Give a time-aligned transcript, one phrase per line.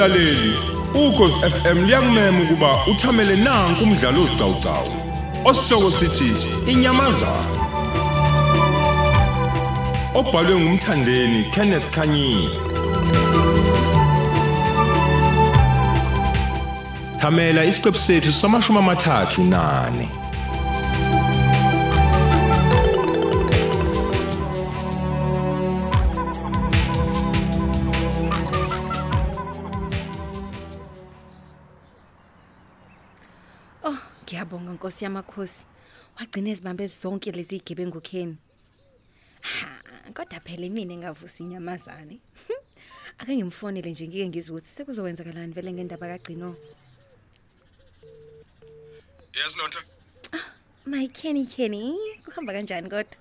[0.00, 0.56] Mlaleli,
[0.94, 4.88] ukhosi FM liyakumema ukuba uthamele nanku umdlalo ozicawucawu.
[5.44, 7.46] Osihloko sithi inyamazana.
[10.14, 12.50] Obhalwe ngumthandeni Kenneth Kanyini.
[17.20, 20.08] Thamela isiqephu sethu samashumi amathathu nane.
[34.90, 35.64] Nkosi yamakhosi.
[36.18, 38.36] Wagcina izibambe zonke lezi igebengu Ken.
[39.40, 39.82] Ha,
[40.14, 42.18] kodwa phela mina engavusa inyamazane.
[43.18, 46.56] Ake ngimfonele nje ngike ngizwe ukuthi sekuzokwenzakalani vele ngendaba kagcino.
[49.32, 49.78] Yes Nonto.
[50.86, 53.16] My Kenny Kenny, kuhamba kanjani kodwa?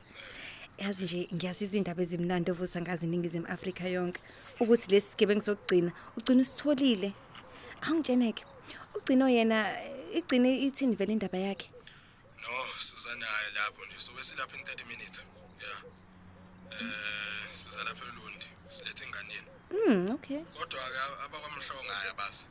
[0.78, 4.20] Yazi nje ngiyazizwa indaba ezimnandi ovusa ngazi iningizimu Afrika yonke
[4.60, 7.14] ukuthi lesi sigebengu sokugcina ugcina usitholile.
[7.82, 8.44] Awungitsheneke.
[8.96, 9.58] Ugcino yena
[10.14, 11.70] igcine ithini vele indaba yakhe?
[12.42, 15.26] No, sizanayo lapho nje sobe silapha in 30 minutes.
[15.62, 15.80] Yeah.
[16.82, 18.48] Eh, siza lapha eLundi.
[18.70, 19.50] Silethe ingane yenu.
[19.72, 20.40] Mm, okay.
[20.58, 22.46] Kodwa ke abakwamhlonga ayabazi.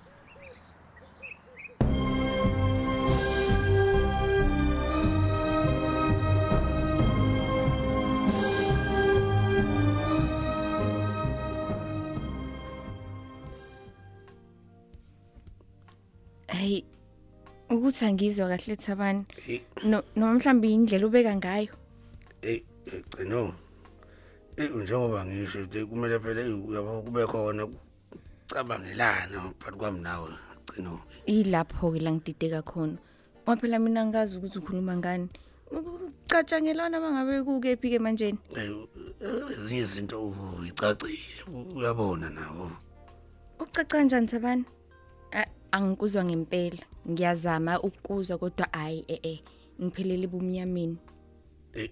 [17.88, 19.26] Ukuthi angizwa kahle thabani.
[19.48, 19.60] Eh.
[19.84, 21.72] No noma mhlambi indlela ubeka ngayo.
[22.42, 23.54] Eh gcino.
[24.56, 27.68] Eh njengoba ngisho nje kumele phela eh, uyabo kube khona
[28.48, 30.30] cabangelana phakathi kwami nawe
[30.66, 31.00] gcino.
[31.26, 32.98] Ilapho ke la ngidideka khona.
[33.42, 35.28] Ngoba phela mina ngazi ukuthi ukhuluma ngani.
[35.72, 38.34] Ucatshangelana bangabe kukephi ke manje?
[38.56, 38.70] Eh
[39.50, 42.70] ezinye izinto uyicacile uyabona nawo.
[43.60, 44.64] Ucaca kanjani thabani?
[45.32, 46.78] A- Angikuzwa ngempela.
[47.10, 49.40] Ngiyazama ukuzwa kodwa hayi eh eh
[49.82, 50.98] ngiphelele bumnyameni.
[51.74, 51.90] Eh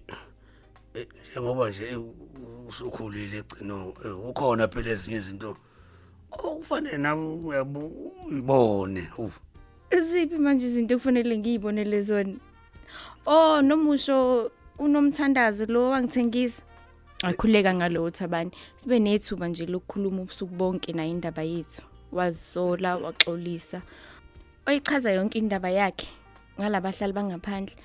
[0.93, 2.01] eh, njengoba nje eh,
[2.67, 5.57] usukhulile gcino eh, ukhona phela ezinye izinto
[6.31, 9.09] okufanele nawe uyabu- uyibone.
[9.17, 9.31] Uh,
[9.91, 12.35] Iziphi manje izinto kufanele ngiyibonele zona?
[13.25, 16.61] Oh nomusho unomthandazo lo wangithengisa.
[17.23, 18.51] Akhuleka ngalo thabani.
[18.75, 21.81] Sibe nethuba nje lokukhuluma ubusuku bonke na indaba yethu.
[22.11, 23.81] Wazisola waxolisa.
[24.67, 26.07] Oyichaza yonke indaba yakhe
[26.59, 27.75] ngalabahlali bangaphandle.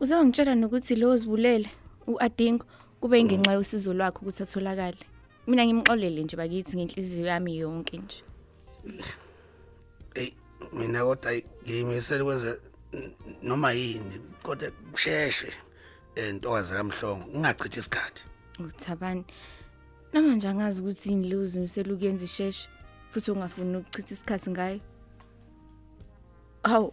[0.00, 1.70] Uzawa ngitshela nokuthi lo zibulele
[2.06, 2.64] uAdingo
[3.00, 4.98] kube ingenxa yosizo lwakhe ukuthi atholakale.
[5.46, 8.22] Mina ngimxolele nje bakithi ngenhliziyo yami yonke nje.
[10.14, 10.32] eh
[10.72, 11.32] mina kodwa
[11.64, 12.58] ngiyimisela kwenze
[12.92, 13.12] n-
[13.42, 15.50] noma yini kodwa kusheshwe
[16.16, 18.22] eh ntokazi kamhlongo ungachithi isikhathi.
[18.58, 19.24] Uthabani.
[20.12, 22.68] Namanje angazi ukuthi indluzi umsela ukuyenza isheshe
[23.12, 24.80] futhi ungafuni ukuchitha isikhathi ngayo.
[26.64, 26.90] Haw.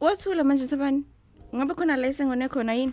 [0.00, 1.04] Wathula manje Thabani.
[1.54, 2.92] Ngabe khona la isengone khona yini?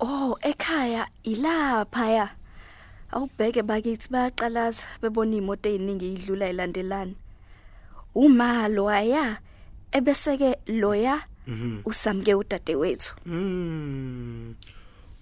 [0.00, 2.35] Oh, ekhaya ilapha ya.
[3.16, 7.14] Awubheke bakithi bayaqalaza bebona imoto eziningi idlula ilandelana.
[8.14, 9.40] Uma loya
[9.92, 11.16] ebeseke loya
[11.84, 13.14] usamke udadewethu.
[13.26, 14.54] Mm.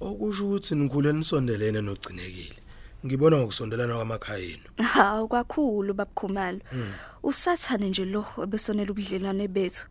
[0.00, 2.58] Okusho ukuthi nikhule nisondelene nogcinekile.
[3.06, 4.66] Ngibona ngokusondelana kwamakhaya enu.
[4.92, 6.60] Hawu kakhulu babukhumalo.
[7.22, 9.86] Usathane nje lo ebesonela ubudlelwane bethu.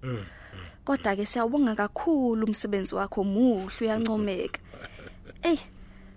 [0.86, 4.60] Kodwa ke siyawubonga kakhulu umsebenzi wakho muhle uyancomeka.
[5.50, 5.60] Ey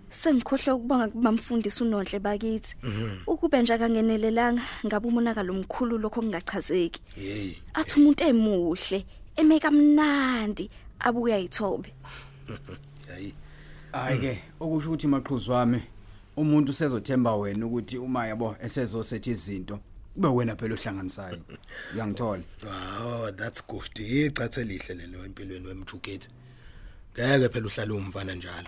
[0.09, 2.75] sengikhohle ukubonga kubamfundisi unonhle bakithi.
[3.27, 7.01] Ukube nje akangenelelanga ngabe umonakalo omkhulu lokho kungachazeki.
[7.15, 7.51] Hey.
[7.73, 9.05] Athi umuntu emuhle,
[9.35, 10.69] emeka mnandi,
[10.99, 11.93] abuya ayithobe.
[13.07, 13.33] Hayi.
[13.91, 15.81] Hayi ke okusho ukuthi maqhuzu wami
[16.37, 19.79] umuntu usezothemba wena ukuthi uma yabo esezosetha izinto
[20.15, 21.39] kube wena phela ohlanganisayo.
[21.93, 22.43] Uyangithola.
[23.01, 23.99] Oh, that's good.
[23.99, 26.29] Icathe lihle lelo empilweni wemjugeti.
[27.13, 28.67] Ngeke phela uhlale umfana njalo.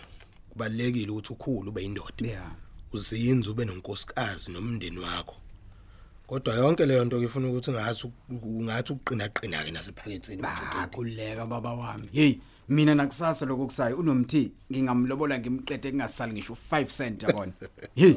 [0.59, 2.27] Kubalekile ukuthi ukhulu ube indoda.
[2.27, 2.51] Yeah.
[2.93, 5.35] Uzinze ube nonkosikazi nomndeni wakho.
[6.27, 10.77] Kodwa yonke leyo nto ngifuna ukuthi ngathi ungathi uqina qina ke nasephaketheni mjugeti.
[10.79, 12.09] Akhuleka baba wami.
[12.11, 12.39] Hey,
[12.69, 17.53] mina nakusasa lokho kusayo unomthi ngingamlobola ngimqede kungasali ngisho 5 cent yabona.
[17.95, 18.15] Hey,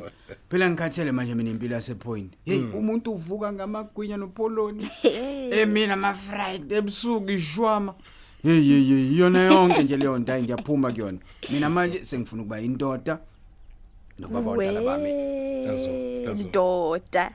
[0.51, 2.33] phela ngikhathele manje mina impilo yasepoint.
[2.45, 4.89] Hey, umuntu uvuka ngamagwinya nopoloni.
[5.53, 7.95] Eh mina ma Friday ebusuku ishwama.
[8.45, 11.19] Hey hey hey yona yonke nje leyo nto ayi ngiyaphuma kuyona.
[11.51, 13.19] Mina manje sengifuna ukuba indoda
[14.19, 15.11] nobaba odala bami.
[15.67, 15.91] Yazo,
[16.27, 16.49] yazo.
[16.49, 17.33] Ndoda.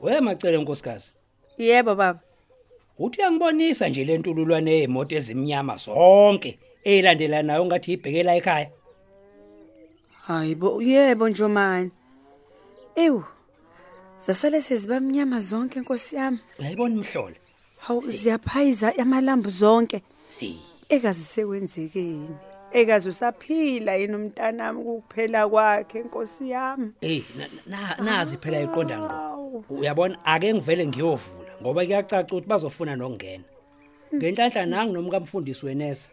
[0.00, 1.12] We macele nkosikazi.
[1.58, 2.20] Yebo baba.
[2.98, 8.70] Uthi uyangibonisa nje lentululwane ezimoto ezimnyama zonke ezilandelanayo ngathi ibhekela ekhaya.
[10.26, 11.90] Hayibo yebo Njomani.
[12.96, 13.20] Ew.
[14.26, 16.38] Zasale sezibamnyama zonke Nkosi yami.
[16.58, 17.34] Uyayibona imhlolo.
[17.78, 20.02] Hawu ziyaphayiza amalambu zonke.
[20.38, 20.54] Hey.
[20.88, 22.36] Ekazi sekwenzekeni.
[22.72, 26.92] Ekazi usaphila yini umntanami ukuphela kwakhe Nkosi yami.
[27.00, 29.14] Hey, na- na- nazi phela iqonda ngqo.
[29.14, 29.64] Awu.
[29.70, 33.44] Uyabona ake ngivele ngiyovula ngoba kuyacaca ukuthi bazofuna nokungena.
[34.14, 36.08] Ngenhlanhla nangu nomkamfundisi wenesa.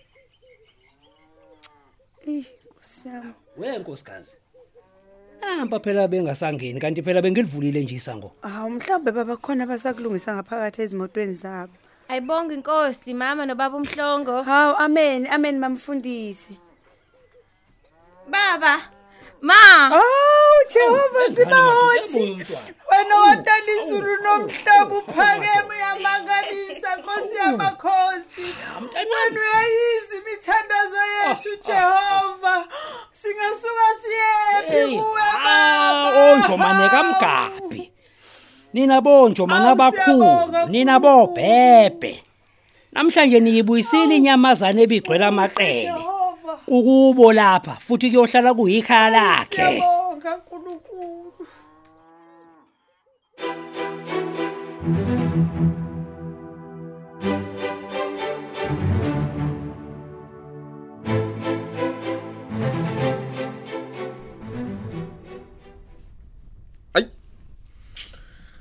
[2.27, 2.45] Eh
[2.83, 3.33] Nkosi yami.
[3.57, 4.31] We nkosikazi.
[5.41, 8.31] Namba phela bengasangeni kanti phela bengilivulile nje isango.
[8.41, 11.73] Hawu mhlambe baba khona basakulungisa ngaphakathi ezimotweni zabo.
[12.07, 14.43] Ayibonga inkosi mama nobaba umhlongo.
[14.43, 16.57] Hawu amen amen mamfundisi.
[18.29, 18.81] Baba.
[19.43, 19.53] Ma.
[19.53, 22.17] Hawu Jehova sibahothi.
[22.17, 22.73] Uyabuya umntwana.
[22.91, 28.45] Wena wadala izulu nomhlaba uphakeme uyamangalisa Nkosi yamakhosi.
[28.95, 32.55] Wena uyayizwa imithandazo yethu Jehova.
[33.21, 36.31] Singasuka siyephi Hey, kuwe ah, baba.
[36.33, 37.91] onjomane kamgabi.
[38.73, 41.11] Nina bonjomane Awu, abakhulu, siyabonga nina kuwe.
[41.11, 42.23] bobhebhe.
[42.91, 45.93] Namhlanje niyibuyisile inyamazana ebigcwele amaqele.
[46.53, 46.65] Jehova.
[46.65, 49.55] Kukubo lapha futhi kuyohlala kuyikhaya lakhe.
[49.55, 51.47] Siyabonga uNkulunkulu.
[66.93, 67.07] Hayi.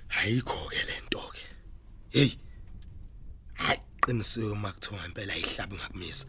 [0.08, 1.44] Hayikho ke lento ke.
[2.10, 2.30] Hey.
[3.54, 6.26] Hayi qiniseke makuthiwa ngempela ayihlabi ngakumisa.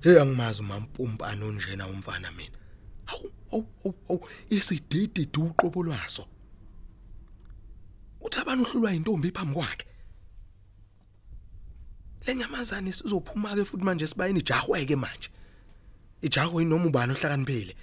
[0.00, 2.58] Hey angimazi umampumpana onjena umfana mina.
[3.04, 6.26] Hawu hawu hawu, hawu isididi uqobo lwaso.
[8.20, 9.86] Uthi abantu uhlulwa intombi phambi kwakhe.
[12.26, 15.30] Lenyamazana sizophuma ke futhi manje sibayini ijahweke manje.
[16.22, 17.74] Ijahwe noma ubani ohlakaniphile.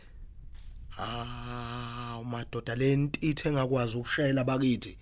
[0.98, 4.98] Ah, umadoda lentithe engakwazi ukushayela bakithi.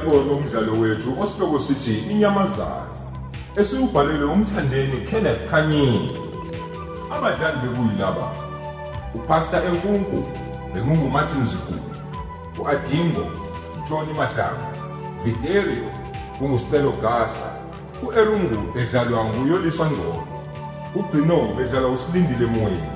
[0.00, 2.86] Lapho ke umdlalo wethu osihloko sithi inyamazana.
[3.56, 6.16] Esiubhalelwe umthandeni Kenneth Khanyile.
[7.10, 8.32] Abadlali bekuyilaba.
[9.14, 10.24] uPastor Enkunku,
[10.74, 11.80] bengungu Martin Zikulu.
[12.58, 13.26] uAdingo,
[13.88, 14.70] Tony Mahlanga.
[15.24, 15.90] Viderio,
[16.38, 17.50] kunguStelo Gasa.
[18.02, 20.24] uErungu edlalwa nguYoliswa Ngcobo.
[20.94, 22.90] uGcino bedlalwa uSilindile Moyeni.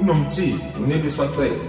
[0.00, 1.60] uNomthi uNeliswa Cele.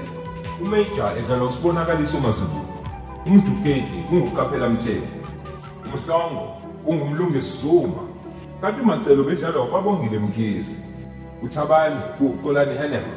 [0.62, 2.81] uMajor edlalwa usibonakaliso Mazibulu.
[3.26, 5.22] Umjukedi kunguqaphela mthetho
[5.86, 6.48] umhlongo
[6.86, 8.04] kungumlungisi zuma.
[8.62, 10.76] Kanti umacelo bedlalwa kwabongile mkhizi
[11.44, 13.14] uthabani kuqolani henema